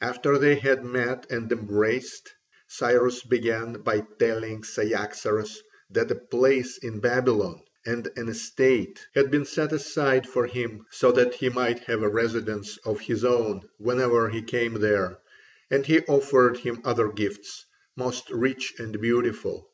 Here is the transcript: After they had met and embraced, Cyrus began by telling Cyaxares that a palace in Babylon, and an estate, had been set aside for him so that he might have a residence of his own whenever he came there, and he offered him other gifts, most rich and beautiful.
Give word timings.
After 0.00 0.38
they 0.38 0.54
had 0.54 0.86
met 0.86 1.30
and 1.30 1.52
embraced, 1.52 2.32
Cyrus 2.66 3.22
began 3.22 3.74
by 3.74 4.06
telling 4.18 4.62
Cyaxares 4.64 5.62
that 5.90 6.10
a 6.10 6.14
palace 6.14 6.78
in 6.78 6.98
Babylon, 7.00 7.62
and 7.84 8.10
an 8.16 8.30
estate, 8.30 9.06
had 9.14 9.30
been 9.30 9.44
set 9.44 9.72
aside 9.74 10.26
for 10.26 10.46
him 10.46 10.86
so 10.90 11.12
that 11.12 11.34
he 11.34 11.50
might 11.50 11.80
have 11.80 12.02
a 12.02 12.08
residence 12.08 12.78
of 12.86 13.00
his 13.00 13.22
own 13.22 13.68
whenever 13.76 14.30
he 14.30 14.40
came 14.40 14.80
there, 14.80 15.18
and 15.70 15.84
he 15.84 16.00
offered 16.06 16.56
him 16.56 16.80
other 16.86 17.08
gifts, 17.12 17.66
most 17.96 18.30
rich 18.30 18.72
and 18.78 18.98
beautiful. 18.98 19.68